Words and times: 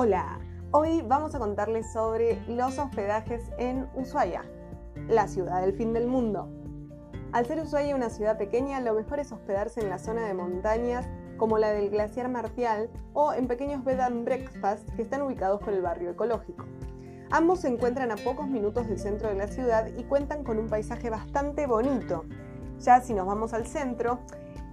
Hola, 0.00 0.38
hoy 0.70 1.02
vamos 1.02 1.34
a 1.34 1.40
contarles 1.40 1.92
sobre 1.92 2.38
los 2.46 2.78
hospedajes 2.78 3.50
en 3.58 3.88
Ushuaia, 3.96 4.44
la 5.08 5.26
ciudad 5.26 5.60
del 5.60 5.72
fin 5.72 5.92
del 5.92 6.06
mundo. 6.06 6.48
Al 7.32 7.46
ser 7.46 7.58
Ushuaia 7.58 7.96
una 7.96 8.08
ciudad 8.08 8.38
pequeña, 8.38 8.78
lo 8.78 8.94
mejor 8.94 9.18
es 9.18 9.32
hospedarse 9.32 9.80
en 9.80 9.88
la 9.88 9.98
zona 9.98 10.24
de 10.24 10.34
montañas 10.34 11.08
como 11.36 11.58
la 11.58 11.72
del 11.72 11.90
glaciar 11.90 12.28
Martial 12.28 12.88
o 13.12 13.32
en 13.32 13.48
pequeños 13.48 13.82
bed 13.84 13.98
and 13.98 14.24
breakfast 14.24 14.88
que 14.94 15.02
están 15.02 15.22
ubicados 15.22 15.60
por 15.60 15.72
el 15.72 15.82
barrio 15.82 16.10
ecológico. 16.10 16.64
Ambos 17.32 17.62
se 17.62 17.66
encuentran 17.66 18.12
a 18.12 18.16
pocos 18.18 18.46
minutos 18.46 18.86
del 18.86 19.00
centro 19.00 19.30
de 19.30 19.34
la 19.34 19.48
ciudad 19.48 19.88
y 19.98 20.04
cuentan 20.04 20.44
con 20.44 20.60
un 20.60 20.68
paisaje 20.68 21.10
bastante 21.10 21.66
bonito. 21.66 22.24
Ya 22.78 23.00
si 23.00 23.14
nos 23.14 23.26
vamos 23.26 23.52
al 23.52 23.66
centro, 23.66 24.20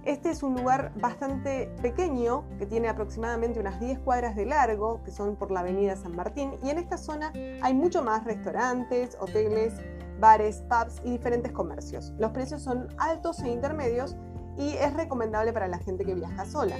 este 0.06 0.30
es 0.30 0.42
un 0.42 0.54
lugar 0.54 0.92
bastante 0.96 1.68
pequeño, 1.82 2.44
que 2.58 2.66
tiene 2.66 2.88
aproximadamente 2.88 3.58
unas 3.58 3.80
10 3.80 3.98
cuadras 3.98 4.36
de 4.36 4.46
largo, 4.46 5.02
que 5.02 5.10
son 5.10 5.36
por 5.36 5.50
la 5.50 5.60
avenida 5.60 5.96
San 5.96 6.14
Martín, 6.14 6.54
y 6.62 6.70
en 6.70 6.78
esta 6.78 6.96
zona 6.96 7.32
hay 7.60 7.74
mucho 7.74 8.02
más 8.02 8.24
restaurantes, 8.24 9.16
hoteles, 9.20 9.74
bares, 10.20 10.62
pubs 10.68 11.02
y 11.04 11.10
diferentes 11.10 11.52
comercios. 11.52 12.12
Los 12.18 12.30
precios 12.30 12.62
son 12.62 12.88
altos 12.98 13.40
e 13.40 13.50
intermedios 13.50 14.16
y 14.56 14.70
es 14.76 14.94
recomendable 14.94 15.52
para 15.52 15.68
la 15.68 15.78
gente 15.78 16.04
que 16.04 16.14
viaja 16.14 16.46
sola. 16.46 16.76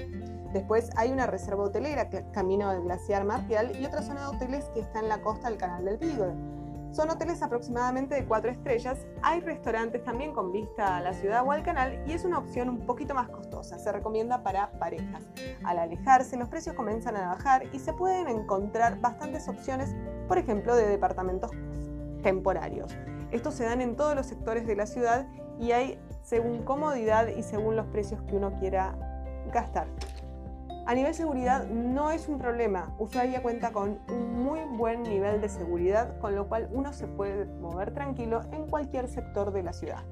Después 0.53 0.91
hay 0.97 1.11
una 1.11 1.27
reserva 1.27 1.65
hotelera, 1.65 2.09
camino 2.33 2.71
del 2.71 2.83
glaciar 2.83 3.25
Martial, 3.25 3.73
y 3.79 3.85
otra 3.85 4.03
zona 4.03 4.21
de 4.23 4.37
hoteles 4.37 4.65
que 4.73 4.81
está 4.81 5.01
en 5.01 5.09
la 5.09 5.21
costa 5.21 5.49
del 5.49 5.59
canal 5.59 5.85
del 5.85 5.99
Beagle. 5.99 6.35
Son 6.97 7.11
hoteles 7.11 7.43
aproximadamente 7.43 8.15
de 8.15 8.25
4 8.25 8.51
estrellas, 8.53 8.97
hay 9.21 9.41
restaurantes 9.41 10.03
también 10.03 10.33
con 10.33 10.51
vista 10.51 10.97
a 10.97 11.03
la 11.03 11.13
ciudad 11.13 11.45
o 11.47 11.53
al 11.53 11.63
canal 11.63 12.03
y 12.07 12.13
es 12.13 12.25
una 12.25 12.39
opción 12.39 12.71
un 12.71 12.87
poquito 12.87 13.15
más 13.15 13.29
costosa, 13.29 13.79
se 13.79 13.93
recomienda 13.93 14.43
para 14.43 14.71
parejas. 14.79 15.23
Al 15.63 15.79
alejarse 15.79 16.39
los 16.39 16.49
precios 16.49 16.75
comienzan 16.75 17.15
a 17.19 17.35
bajar 17.35 17.65
y 17.75 17.81
se 17.81 17.93
pueden 17.93 18.29
encontrar 18.29 18.99
bastantes 18.99 19.47
opciones, 19.47 19.95
por 20.27 20.39
ejemplo, 20.39 20.75
de 20.75 20.89
departamentos 20.89 21.51
temporarios. 22.23 22.97
Estos 23.31 23.53
se 23.53 23.65
dan 23.65 23.83
en 23.83 23.95
todos 23.95 24.15
los 24.15 24.25
sectores 24.25 24.67
de 24.67 24.77
la 24.77 24.87
ciudad 24.87 25.27
y 25.61 25.73
hay 25.73 26.01
según 26.23 26.63
comodidad 26.63 27.27
y 27.29 27.43
según 27.43 27.77
los 27.77 27.85
precios 27.89 28.23
que 28.23 28.37
uno 28.37 28.55
quiera 28.59 28.97
gastar. 29.53 29.87
A 30.87 30.95
nivel 30.95 31.15
seguridad 31.15 31.67
no 31.67 32.13
es 32.13 32.29
un 32.29 32.39
problema. 32.39 32.95
Ushuaia 33.01 33.43
cuenta 33.43 33.73
con 33.73 33.99
un 34.09 34.45
muy 34.45 34.61
buen 34.61 35.03
nivel 35.03 35.41
de 35.41 35.49
seguridad, 35.49 36.17
con 36.21 36.37
lo 36.37 36.47
cual 36.47 36.69
uno 36.71 36.93
se 36.93 37.09
puede 37.09 37.45
mover 37.45 37.93
tranquilo 37.93 38.43
en 38.53 38.69
cualquier 38.69 39.09
sector 39.09 39.53
de 39.53 39.65
la 39.65 39.73
ciudad. 39.73 40.05